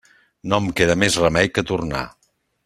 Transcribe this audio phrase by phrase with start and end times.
[0.53, 2.05] No em queda més remei que tornar.